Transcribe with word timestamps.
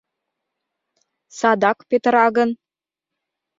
Садак 1.37 1.77
петыра 1.89 2.27
гын? 2.37 2.49